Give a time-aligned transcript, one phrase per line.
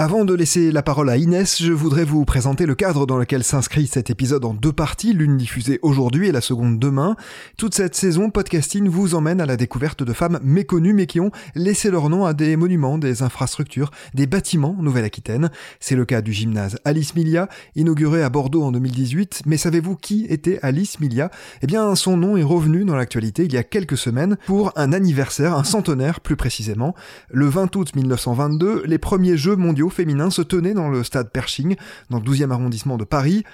[0.00, 3.42] Avant de laisser la parole à Inès, je voudrais vous présenter le cadre dans lequel
[3.42, 7.16] s'inscrit cet épisode en deux parties, l'une diffusée aujourd'hui et la seconde demain.
[7.56, 11.32] Toute cette saison, Podcasting vous emmène à la découverte de femmes méconnues mais qui ont
[11.56, 15.50] laissé leur nom à des monuments, des infrastructures, des bâtiments en Nouvelle-Aquitaine.
[15.80, 19.42] C'est le cas du gymnase Alice Milia, inauguré à Bordeaux en 2018.
[19.46, 21.28] Mais savez-vous qui était Alice Milia?
[21.62, 24.92] Eh bien, son nom est revenu dans l'actualité il y a quelques semaines pour un
[24.92, 26.94] anniversaire, un centenaire plus précisément.
[27.30, 31.76] Le 20 août 1922, les premiers Jeux mondiaux féminin se tenait dans le stade Pershing,
[32.10, 33.44] dans le 12e arrondissement de Paris.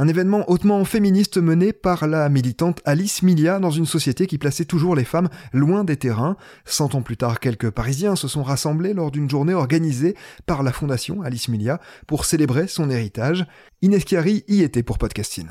[0.00, 4.64] Un événement hautement féministe mené par la militante Alice Milia dans une société qui plaçait
[4.64, 6.36] toujours les femmes loin des terrains.
[6.64, 10.14] Cent ans plus tard, quelques Parisiens se sont rassemblés lors d'une journée organisée
[10.46, 13.44] par la fondation Alice Milia pour célébrer son héritage.
[13.82, 15.48] Inès Chiari y était pour podcasting.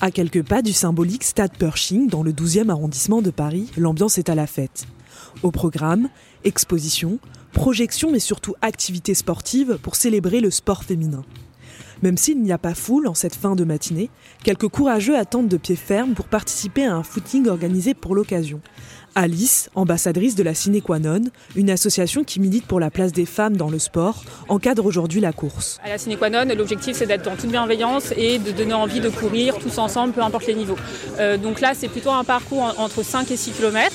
[0.00, 4.30] À quelques pas du symbolique stade Pershing, dans le 12e arrondissement de Paris, l'ambiance est
[4.30, 4.86] à la fête.
[5.42, 6.08] Au programme,
[6.44, 7.18] expositions,
[7.52, 11.24] projections mais surtout activités sportives pour célébrer le sport féminin.
[12.02, 14.10] Même s'il n'y a pas foule en cette fin de matinée,
[14.44, 18.60] quelques courageux attendent de pied ferme pour participer à un footing organisé pour l'occasion.
[19.14, 21.22] Alice, ambassadrice de la Cine Qua Non,
[21.54, 25.32] une association qui milite pour la place des femmes dans le sport, encadre aujourd'hui la
[25.32, 25.78] course.
[25.82, 29.00] À la Cine Qua Non, l'objectif c'est d'être en toute bienveillance et de donner envie
[29.00, 30.76] de courir tous ensemble, peu importe les niveaux.
[31.18, 33.90] Euh, donc là, c'est plutôt un parcours entre 5 et 6 km.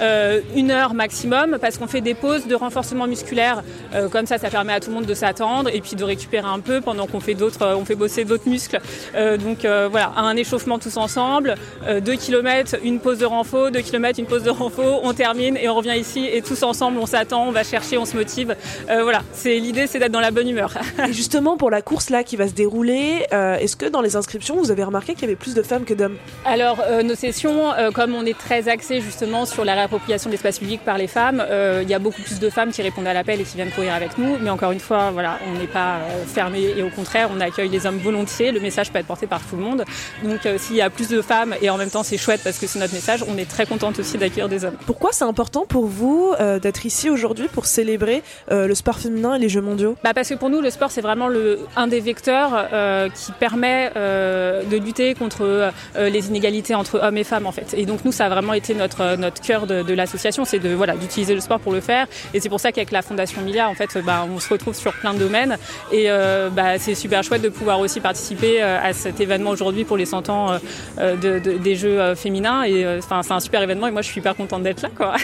[0.00, 3.62] Euh, une heure maximum parce qu'on fait des pauses de renforcement musculaire.
[3.94, 6.46] Euh, comme ça, ça permet à tout le monde de s'attendre et puis de récupérer
[6.46, 8.80] un peu pendant qu'on fait d'autres, euh, on fait bosser d'autres muscles.
[9.14, 11.54] donc voilà, un échauffement tous ensemble,
[11.88, 15.68] 2 km, une pause de renfort, 2 km, une pause de renfort, on termine et
[15.68, 18.54] on revient ici et tous ensemble, on s'attend, on va chercher, on se motive.
[18.88, 20.74] voilà, c'est l'idée, c'est d'être dans la bonne humeur.
[21.08, 24.56] et justement, pour la course là qui va se dérouler, est-ce que dans les inscriptions,
[24.56, 26.16] vous avez remarqué qu'il y avait plus de femmes que d'hommes?
[26.44, 30.82] Alors, nos sessions, comme on est très axé justement sur la appropriation de l'espace public
[30.84, 33.40] par les femmes, euh, il y a beaucoup plus de femmes qui répondent à l'appel
[33.40, 34.36] et qui viennent courir avec nous.
[34.40, 37.70] Mais encore une fois, voilà, on n'est pas euh, fermé et au contraire, on accueille
[37.70, 38.52] les hommes volontiers.
[38.52, 39.84] Le message peut être porté par tout le monde.
[40.22, 42.58] Donc euh, s'il y a plus de femmes et en même temps c'est chouette parce
[42.58, 44.76] que c'est notre message, on est très contente aussi d'accueillir des hommes.
[44.86, 49.48] Pourquoi c'est important pour vous d'être ici aujourd'hui pour célébrer le sport féminin et les
[49.48, 49.96] Jeux mondiaux?
[50.04, 52.68] Bah Parce que pour nous, le sport c'est vraiment le, un des vecteurs
[53.14, 57.74] qui permet de lutter contre les inégalités entre hommes et femmes en fait.
[57.76, 60.70] Et donc nous, ça a vraiment été notre, notre cœur de, de l'association, c'est de
[60.70, 62.06] voilà d'utiliser le sport pour le faire.
[62.34, 64.92] Et c'est pour ça qu'avec la Fondation Milia, en fait, bah, on se retrouve sur
[64.92, 65.56] plein de domaines.
[65.92, 69.84] Et euh, bah, c'est super chouette de pouvoir aussi participer euh, à cet événement aujourd'hui
[69.84, 70.58] pour les 100 ans
[70.98, 72.64] euh, de, des Jeux féminins.
[72.64, 73.86] Et c'est un super événement.
[73.86, 74.90] Et moi, je suis hyper contente d'être là.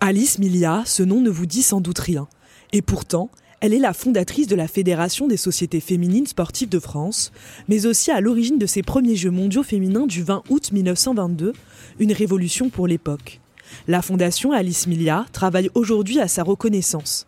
[0.00, 2.28] Alice Milia, ce nom ne vous dit sans doute rien.
[2.72, 3.30] Et pourtant,
[3.60, 7.30] elle est la fondatrice de la Fédération des sociétés féminines sportives de France,
[7.68, 11.52] mais aussi à l'origine de ces premiers Jeux mondiaux féminins du 20 août 1922,
[11.98, 13.40] une révolution pour l'époque.
[13.88, 17.26] La fondation Alice Milia travaille aujourd'hui à sa reconnaissance.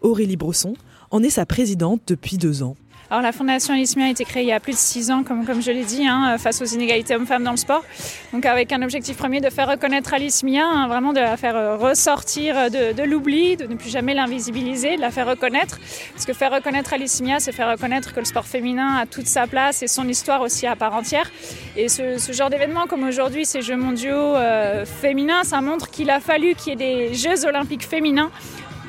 [0.00, 0.74] Aurélie Brosson
[1.10, 2.76] en est sa présidente depuis deux ans.
[3.12, 5.44] Alors la Fondation Mia a été créée il y a plus de six ans, comme,
[5.44, 7.84] comme je l'ai dit, hein, face aux inégalités hommes-femmes dans le sport.
[8.32, 11.54] Donc avec un objectif premier de faire reconnaître Alice Mia, hein, vraiment de la faire
[11.54, 15.78] euh, ressortir de, l'oubli, de ne plus jamais l'invisibiliser, de la faire reconnaître.
[16.14, 19.26] Parce que faire reconnaître Alice Mia, c'est faire reconnaître que le sport féminin a toute
[19.26, 21.30] sa place et son histoire aussi à part entière.
[21.76, 26.08] Et ce, ce genre d'événement comme aujourd'hui, ces Jeux mondiaux euh, féminins, ça montre qu'il
[26.08, 28.30] a fallu qu'il y ait des Jeux olympiques féminins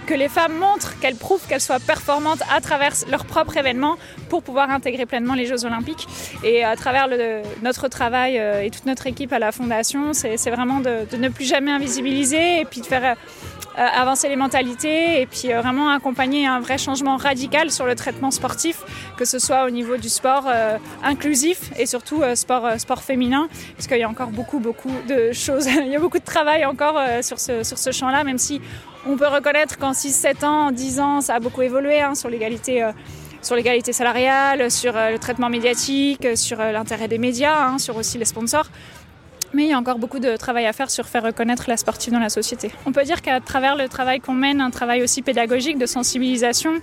[0.04, 3.98] que les femmes montrent, qu'elles prouvent qu'elles soient performantes à travers leur propre événement
[4.30, 6.08] pour pouvoir intégrer pleinement les Jeux Olympiques.
[6.44, 7.08] Et à travers
[7.62, 11.46] notre travail euh, et toute notre équipe à la Fondation, c'est vraiment de, ne plus
[11.46, 13.16] jamais invisibiliser et puis de faire euh,
[13.76, 18.32] avancer les mentalités et puis euh, vraiment accompagner un vrai changement radical sur le traitement
[18.32, 18.82] sportif,
[19.18, 20.48] que ce soit au niveau du sport
[21.04, 25.68] inclusif et surtout sport, sport féminin, parce qu'il y a encore beaucoup, beaucoup de choses,
[25.86, 28.62] il y a beaucoup de travail encore sur ce, sur ce champ-là, même si
[29.06, 32.30] on peut reconnaître qu'en 6, 7 ans, 10 ans, ça a beaucoup évolué hein, sur
[32.30, 32.90] l'égalité
[33.42, 38.24] sur l'égalité salariale, sur le traitement médiatique, sur l'intérêt des médias, hein, sur aussi les
[38.24, 38.70] sponsors
[39.54, 42.14] mais il y a encore beaucoup de travail à faire sur faire reconnaître la sportive
[42.14, 42.72] dans la société.
[42.86, 46.74] On peut dire qu'à travers le travail qu'on mène, un travail aussi pédagogique de sensibilisation,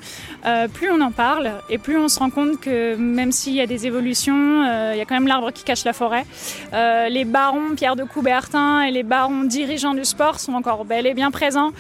[0.47, 3.61] euh, plus on en parle et plus on se rend compte que même s'il y
[3.61, 6.25] a des évolutions, euh, il y a quand même l'arbre qui cache la forêt.
[6.73, 11.07] Euh, les barons Pierre de Coubertin et les barons dirigeants du sport sont encore bel
[11.07, 11.73] et bien présents.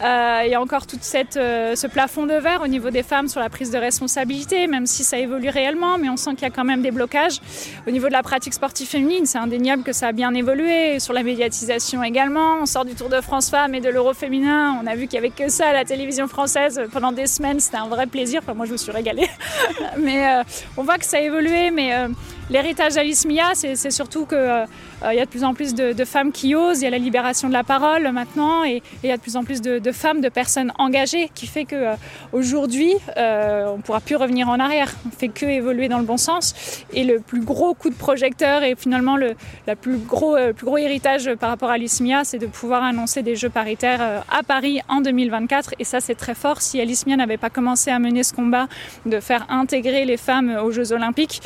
[0.00, 3.48] Il y a encore tout ce plafond de verre au niveau des femmes sur la
[3.48, 6.64] prise de responsabilité, même si ça évolue réellement, mais on sent qu'il y a quand
[6.64, 7.40] même des blocages.
[7.86, 11.12] Au niveau de la pratique sportive féminine, c'est indéniable que ça a bien évolué, sur
[11.12, 12.58] la médiatisation également.
[12.60, 14.78] On sort du Tour de France Femmes et de l'Euro féminin.
[14.82, 17.60] On a vu qu'il n'y avait que ça à la télévision française pendant des semaines.
[17.60, 18.40] C'était un vrai plaisir.
[18.42, 19.28] Enfin, moi, je me suis régalée.
[19.98, 20.42] mais euh,
[20.76, 21.70] on voit que ça a évolué.
[21.70, 22.08] Mais euh,
[22.50, 24.66] l'héritage d'Alice Mia, c'est surtout qu'il
[25.02, 26.80] euh, y a de plus en plus de, femmes qui osent.
[26.80, 28.64] Il y a la libération de la parole maintenant.
[28.64, 31.64] Et, il y a de plus en plus de, femmes, de personnes engagées qui fait
[31.64, 34.94] qu'aujourd'hui, on ne pourra plus revenir en arrière.
[35.06, 36.84] On ne fait que évoluer dans le bon sens.
[36.92, 39.34] Et le plus gros coup de projecteur et finalement le
[39.80, 43.22] plus gros le euh, plus gros héritage par rapport à l'ISMIA, c'est de pouvoir annoncer
[43.22, 45.74] des Jeux paritaires euh, à Paris en 2024.
[45.78, 46.62] Et ça, c'est très fort.
[46.62, 48.68] Si l'ISMIA n'avait pas commencé à mener ce combat
[49.06, 51.42] de faire intégrer les femmes aux Jeux olympiques,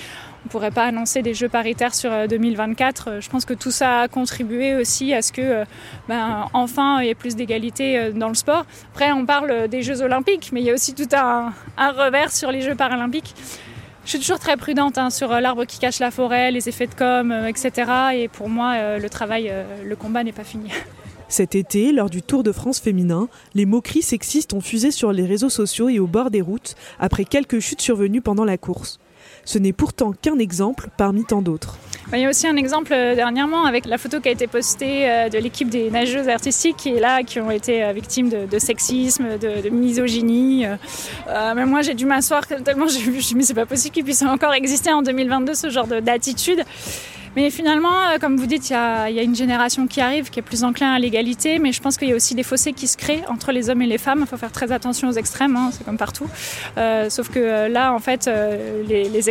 [0.49, 3.09] ne pourrait pas annoncer des Jeux paritaires sur 2024.
[3.09, 5.65] Euh, je pense que tout ça a contribué aussi à ce que,
[6.09, 8.65] ben, enfin, il y ait plus d'égalité dans le sport.
[8.93, 12.51] Après, on parle des Jeux olympiques, mais il y a aussi tout un, revers sur
[12.51, 13.35] les Jeux paralympiques.
[14.09, 16.87] Je suis toujours très prudente hein, sur euh, l'arbre qui cache la forêt, les effets
[16.87, 17.93] de com, euh, etc.
[18.15, 19.53] Et pour moi, euh, le travail,
[19.85, 20.71] le combat n'est pas fini.
[21.29, 25.27] Cet été, lors du Tour de France féminin, les moqueries sexistes ont fusé sur les
[25.27, 28.99] réseaux sociaux et au bord des routes après quelques chutes survenues pendant la course.
[29.49, 31.79] Ce n'est pourtant qu'un exemple parmi tant d'autres.
[32.13, 35.09] Il y a aussi un exemple euh, dernièrement avec la photo qui a été postée
[35.09, 38.59] euh, de l'équipe des nageuses artistiques qui est là, qui ont été euh, victimes de,
[38.59, 40.67] sexisme, de, misogynie.
[41.27, 44.21] Même moi, j'ai dû m'asseoir tellement j'ai vu, je me c'est pas possible qu'il puisse
[44.21, 46.63] encore exister en 2022 ce genre d'attitude.
[47.37, 50.43] Mais finalement, euh, comme vous dites, il y, a, une génération qui arrive qui est
[50.43, 52.97] plus enclin à l'égalité, mais je pense qu'il y a aussi des fossés qui se
[52.97, 54.21] créent entre les hommes et les femmes.
[54.21, 56.27] Il faut faire très attention aux extrêmes, hein, c'est comme partout.
[56.77, 58.31] Euh, sauf que euh, là, en fait,
[58.89, 59.29] les,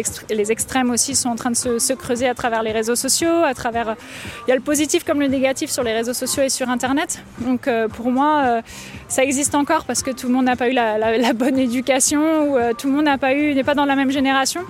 [0.51, 3.53] extrêmes aussi sont en train de se, se, creuser à travers les réseaux sociaux, à
[3.53, 3.95] travers.
[4.45, 7.23] Il y a le positif comme le négatif sur les réseaux sociaux et sur Internet.
[7.39, 8.61] Donc pour moi,
[9.07, 11.57] ça existe encore parce que tout le monde n'a pas eu la, la, la, bonne
[11.57, 14.61] éducation ou tout le monde n'a pas eu, n'est pas dans la même génération.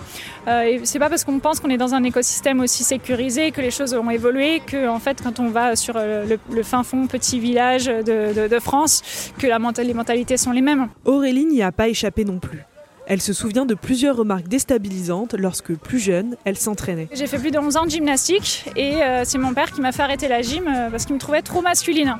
[0.47, 3.71] et c'est pas parce qu'on pense qu'on est dans un écosystème aussi sécurisé que les
[3.71, 7.07] choses ont évolué, que en fait quand on va sur euh, le, le fin fond
[7.07, 10.87] petit village de, de, de France, que la, les mentalités sont les mêmes.
[11.05, 12.63] Aurélie n'y a pas échappé non plus.
[13.09, 17.07] Elle se souvient de plusieurs remarques déstabilisantes lorsque, plus jeune, elle s'entraînait.
[17.13, 19.93] J'ai fait plus de 11 ans de gymnastique et euh, c'est mon père qui m'a
[19.93, 22.17] fait arrêter la gym euh, parce qu'il me trouvait trop masculine.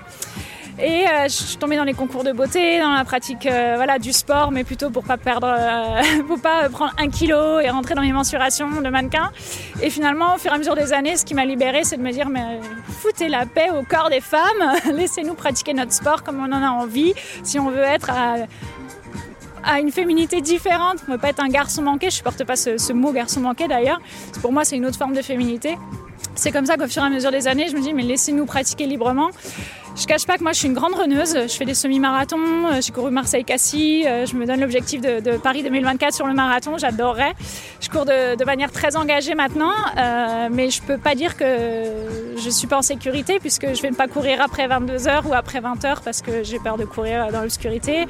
[0.79, 3.97] Et euh, je suis tombée dans les concours de beauté, dans la pratique euh, voilà,
[3.97, 7.95] du sport, mais plutôt pour pas perdre, euh, pour pas prendre un kilo et rentrer
[7.95, 9.31] dans mes mensurations de mannequin.
[9.81, 12.03] Et finalement, au fur et à mesure des années, ce qui m'a libérée, c'est de
[12.03, 12.59] me dire mais
[13.01, 16.69] foutez la paix au corps des femmes, laissez-nous pratiquer notre sport comme on en a
[16.69, 17.13] envie.
[17.41, 22.12] Si on veut être à, une féminité différente, on ne pas être un garçon manqué.
[22.12, 24.00] Je supporte pas ce, ce mot garçon manqué d'ailleurs.
[24.41, 25.75] Pour moi, c'est une autre forme de féminité.
[26.35, 28.45] C'est comme ça qu'au fur et à mesure des années, je me dis mais laissez-nous
[28.45, 29.31] pratiquer librement.
[30.00, 32.82] Je cache pas que moi je suis une grande runneuse, je fais des semi-marathons, euh,
[32.82, 37.34] j'ai couru Marseille-Cassis, euh, je me donne l'objectif de, Paris 2024 sur le marathon, j'adorerais.
[37.82, 41.46] Je cours de, manière très engagée maintenant, euh, mais je peux pas dire que
[42.38, 46.04] je suis pas en sécurité puisque je vais pas courir après 22h ou après 20h
[46.06, 48.06] parce que j'ai peur de courir dans l'obscurité.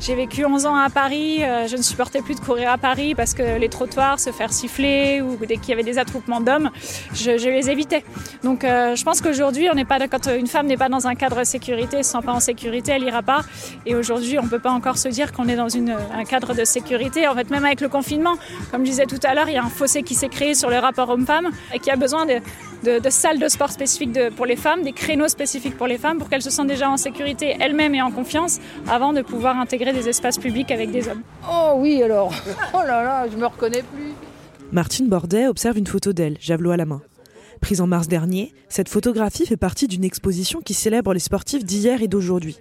[0.00, 3.34] J'ai vécu 11 ans à Paris, je ne supportais plus de courir à Paris parce
[3.34, 6.70] que les trottoirs, se faire siffler ou dès qu'il y avait des attroupements d'hommes,
[7.14, 8.04] je, les évitais.
[8.44, 9.68] Donc je pense qu'aujourd'hui,
[10.10, 12.40] quand une femme n'est pas dans un cadre cadre sécurité, ne se sent pas en
[12.40, 13.42] sécurité, elle ira pas.
[13.86, 16.64] Et aujourd'hui, on peut pas encore se dire qu'on est dans une, un cadre de
[16.64, 17.26] sécurité.
[17.26, 18.34] En fait, même avec le confinement,
[18.70, 20.70] comme je disais tout à l'heure, il y a un fossé qui s'est créé sur
[20.70, 22.34] le rapport homme-femme et qui a besoin de,
[22.84, 25.98] de, de salles de sport spécifiques de, pour les femmes, des créneaux spécifiques pour les
[25.98, 28.58] femmes, pour qu'elles se sentent déjà en sécurité elles-mêmes et en confiance
[28.88, 31.22] avant de pouvoir intégrer des espaces publics avec des hommes.
[31.50, 32.32] Oh oui, alors,
[32.74, 34.12] oh là là, je me reconnais plus.
[34.70, 37.02] Martine Bordet observe une photo d'elle, javelot à la main.
[37.62, 42.02] Prise en mars dernier, cette photographie fait partie d'une exposition qui célèbre les sportifs d'hier
[42.02, 42.58] et d'aujourd'hui.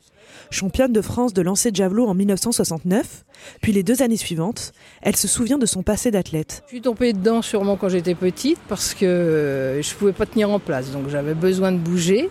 [0.52, 3.26] Championne de France de lancer de javelot en 1969,
[3.64, 6.62] puis les deux années suivantes, elle se souvient de son passé d'athlète.
[6.68, 10.52] Je suis tombée dedans sûrement quand j'étais petite parce que je ne pouvais pas tenir
[10.52, 10.92] en place.
[10.92, 12.30] Donc j'avais besoin de bouger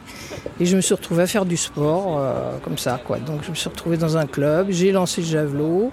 [0.60, 3.00] et je me suis retrouvée à faire du sport euh, comme ça.
[3.04, 3.18] Quoi.
[3.18, 5.90] Donc je me suis retrouvée dans un club, j'ai lancé le javelot.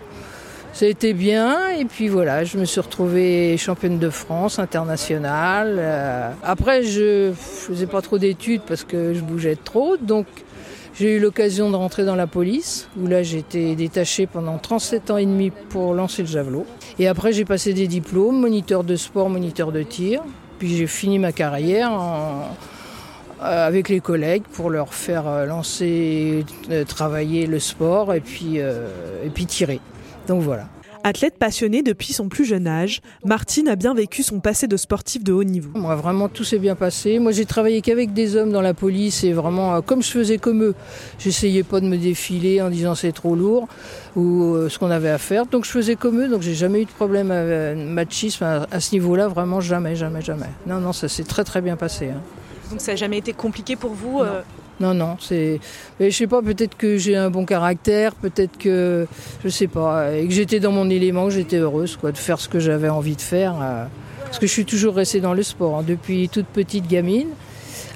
[0.74, 5.78] Ça a été bien et puis voilà, je me suis retrouvée championne de France internationale.
[5.80, 10.28] Euh, après, je faisais pas trop d'études parce que je bougeais trop, donc
[10.94, 15.18] j'ai eu l'occasion de rentrer dans la police où là été détachée pendant 37 ans
[15.18, 16.66] et demi pour lancer le javelot.
[17.00, 20.22] Et après j'ai passé des diplômes, moniteur de sport, moniteur de tir.
[20.60, 21.92] Puis j'ai fini ma carrière
[23.42, 26.46] euh, avec les collègues pour leur faire euh, lancer,
[26.88, 29.80] travailler le sport et puis, et puis tirer.
[30.28, 30.68] Donc voilà.
[31.04, 35.24] Athlète passionnée depuis son plus jeune âge, Martine a bien vécu son passé de sportif
[35.24, 35.70] de haut niveau.
[35.76, 37.20] Moi, vraiment, tout s'est bien passé.
[37.20, 40.38] Moi, j'ai travaillé qu'avec des hommes dans la police et vraiment, euh, comme je faisais
[40.38, 40.76] comme eux,
[41.18, 43.70] j'essayais pas de me défiler en disant c'est trop lourd
[44.18, 45.46] ou euh, ce qu'on avait à faire.
[45.46, 48.94] Donc, je faisais comme eux, donc j'ai jamais eu de problème à, machisme à, ce
[48.94, 50.50] niveau-là, vraiment jamais, jamais, jamais.
[50.66, 52.10] Non, non, ça s'est très, très bien passé.
[52.10, 52.22] Hein.
[52.70, 54.42] Donc, ça n'a jamais été compliqué pour vous euh,
[54.80, 55.60] non, non, c'est.
[56.00, 59.08] Mais je sais pas, peut-être que j'ai un bon caractère, peut-être que.
[59.44, 60.14] Je sais pas.
[60.14, 62.90] Et que j'étais dans mon élément, que j'étais heureuse, quoi, de faire ce que j'avais
[62.90, 63.56] envie de faire.
[63.62, 63.86] Euh,
[64.26, 67.30] parce que je suis toujours restée dans le sport, hein, depuis toute petite gamine.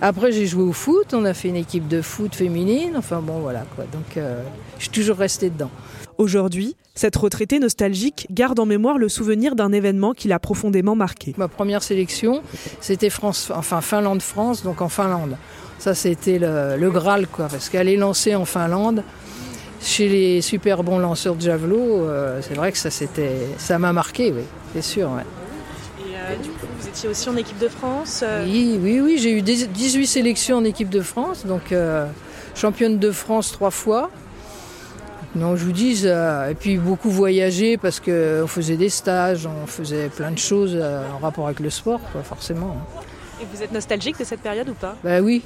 [0.02, 3.40] Après, j'ai joué au foot, on a fait une équipe de foot féminine, enfin bon,
[3.40, 3.86] voilà, quoi.
[3.92, 4.42] Donc, euh,
[4.78, 5.70] je suis toujours restée dedans.
[6.18, 11.34] Aujourd'hui, cette retraitée nostalgique garde en mémoire le souvenir d'un événement qui l'a profondément marqué.
[11.38, 12.42] Ma première sélection,
[12.80, 15.38] c'était France, enfin Finlande-France, donc en Finlande.
[15.82, 19.02] Ça, c'était le, Graal, quoi, parce qu'aller lancer en Finlande,
[19.82, 22.92] chez les super bons lanceurs de javelot, euh, c'est vrai que ça,
[23.58, 24.44] ça m'a marqué, oui,
[24.76, 25.10] c'est sûr.
[25.10, 29.18] Et euh, du coup, vous étiez aussi en équipe de France euh Oui, oui, oui,
[29.18, 31.74] j'ai eu 18 sélections en équipe de France, donc
[32.54, 34.12] championne de France trois fois.
[35.34, 40.10] Non, je vous dis, et puis beaucoup voyager parce qu'on faisait des stages, on faisait
[40.10, 42.78] plein de choses en rapport avec le sport, quoi, forcément.
[43.42, 44.96] Et vous êtes nostalgique de cette période ou pas?
[45.04, 45.42] Ben oui,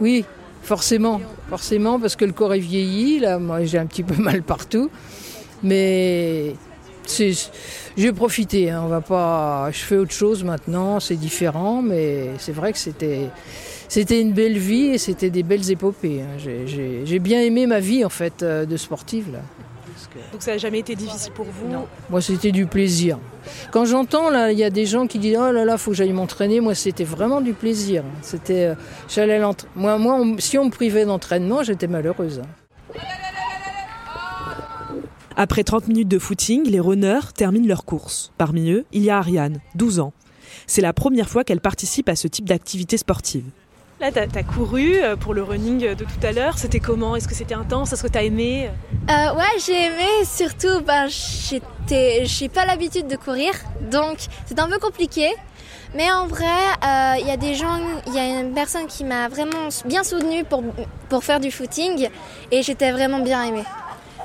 [0.00, 0.24] oui,
[0.62, 3.20] forcément, forcément, parce que le corps est vieilli.
[3.20, 4.90] Là, moi, j'ai un petit peu mal partout,
[5.62, 6.54] mais
[7.96, 8.70] j'ai profité.
[8.70, 12.78] Hein, on va pas, je fais autre chose maintenant, c'est différent, mais c'est vrai que
[12.78, 13.30] c'était,
[14.20, 16.22] une belle vie et c'était des belles épopées.
[16.22, 16.38] Hein.
[16.38, 19.40] J'ai bien aimé ma vie en fait euh, de sportive là.
[20.32, 21.86] Donc ça n'a jamais été difficile pour vous Non.
[22.10, 23.18] Moi, c'était du plaisir.
[23.70, 25.96] Quand j'entends, là, il y a des gens qui disent «Oh là là, faut que
[25.96, 28.04] j'aille m'entraîner», moi, c'était vraiment du plaisir.
[28.22, 28.74] C'était, euh,
[29.08, 29.40] j'allais
[29.74, 32.42] Moi, moi si on me privait d'entraînement, j'étais malheureuse.
[35.36, 38.30] Après 30 minutes de footing, les runners terminent leur course.
[38.38, 40.12] Parmi eux, il y a Ariane, 12 ans.
[40.68, 43.44] C'est la première fois qu'elle participe à ce type d'activité sportive.
[44.00, 46.58] Là, tu as, couru euh, pour le running de tout à l'heure.
[46.58, 47.14] C'était comment?
[47.14, 47.92] Est-ce que c'était intense?
[47.92, 48.68] Est-ce que tu aimé?
[49.08, 50.24] Euh, Ouais, j'ai aimé.
[50.24, 53.52] Surtout, ben, j'ai pas l'habitude de courir,
[53.90, 55.28] donc c'est un peu compliqué.
[55.94, 59.04] Mais en vrai, euh, il y a des gens, il y a une personne qui
[59.04, 60.64] m'a vraiment bien soutenue pour,
[61.08, 62.08] pour faire du footing
[62.50, 63.62] et j'étais vraiment bien aimée.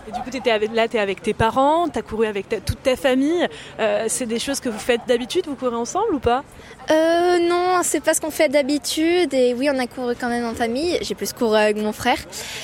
[0.10, 2.50] Et du coup, étais avec, là, tu es avec tes parents, tu as couru avec
[2.66, 3.48] toute ta famille.
[3.80, 6.44] Euh, c'est des choses que vous faites d'habitude Vous courez ensemble ou pas?
[6.90, 9.32] Euh, Non, c'est pas ce qu'on fait d'habitude.
[9.36, 10.98] Et oui, on a couru quand même en famille.
[11.04, 12.18] J'ai plus couru avec mon frère.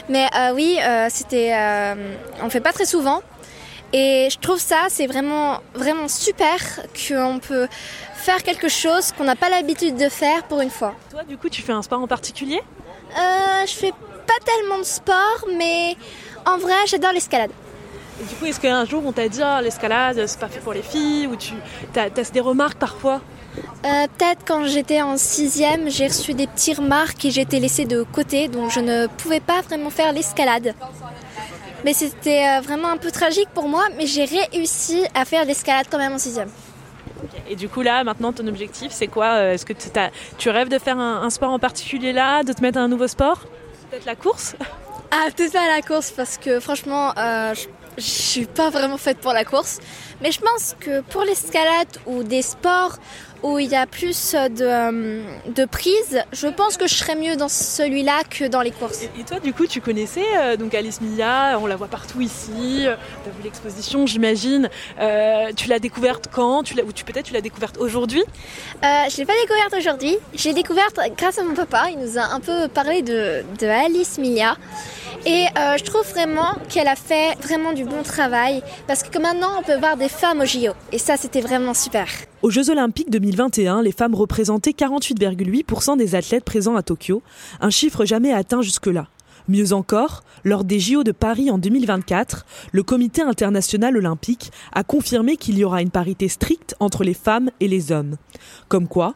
[0.10, 1.54] Mais euh, oui, euh, c'était.
[2.42, 3.22] on fait pas très souvent.
[3.94, 6.58] Et je trouve ça, c'est vraiment, vraiment super
[7.08, 7.68] qu'on peut
[8.16, 10.96] faire quelque chose qu'on n'a pas l'habitude de faire pour une fois.
[11.12, 12.62] Toi, du coup, tu fais un sport en particulier?
[13.16, 13.92] Je fais
[14.26, 15.96] pas tellement de sport, mais
[16.46, 17.52] en vrai, j'adore l'escalade.
[18.22, 20.82] Du coup, est-ce qu'un jour on t'a dit oh, l'escalade, c'est pas fait pour les
[20.82, 21.54] filles Ou tu
[21.96, 23.22] as, des remarques parfois?
[23.86, 27.86] Euh, Peut-être quand j'étais en sixième, j'ai reçu des petites remarques et j'ai été laissée
[27.86, 30.74] de côté, donc je ne pouvais pas vraiment faire l'escalade.
[31.84, 35.88] Mais c'était euh, vraiment un peu tragique pour moi, mais j'ai réussi à faire l'escalade
[35.92, 36.50] quand même en sixième.
[37.50, 39.74] Et du coup là, maintenant, ton objectif, c'est quoi euh, Est-ce que
[40.38, 42.88] tu rêves de faire un, un sport en particulier là, de te mettre à un
[42.88, 43.42] nouveau sport?
[43.92, 44.56] Peut-être la course?
[45.18, 47.54] ah, peut-être pas la course parce que franchement, euh,
[47.98, 49.80] je suis pas vraiment faite pour la course.
[50.22, 52.98] Mais je pense que pour l'escalade ou des sports
[53.44, 57.36] où il y a plus de, euh, de prise, je pense que je serais mieux
[57.36, 59.04] dans celui-là que dans les courses.
[59.04, 62.86] Et, toi, du coup, tu connaissais euh, donc Alice Mia, on la voit partout ici,
[62.86, 64.70] euh, tu as vu l'exposition, j'imagine.
[65.56, 66.64] tu l'as découverte quand?
[66.64, 68.24] Tu Ou tu, peut-être tu l'as découverte aujourd'hui?
[68.82, 70.18] Je ne l'ai pas découverte aujourd'hui.
[70.34, 71.86] J'ai découverte grâce à mon papa.
[71.92, 74.56] Il nous a un peu parlé de, de Alice Mia.
[75.26, 79.64] Et je trouve vraiment qu'elle a fait vraiment du bon travail parce que maintenant on
[79.64, 80.74] peut voir des femmes au JO.
[80.92, 82.08] Et ça, c'était vraiment super.
[82.46, 87.24] Aux Jeux Olympiques 2021, les femmes représentaient 48,8% des athlètes présents à Tokyo,
[87.60, 89.08] un chiffre jamais atteint jusque-là.
[89.48, 95.38] Mieux encore, lors des JO de Paris en 2024, le Comité international olympique a confirmé
[95.38, 98.16] qu'il y aura une parité stricte entre les femmes et les hommes.
[98.68, 99.16] Comme quoi,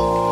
[0.00, 0.29] Bye.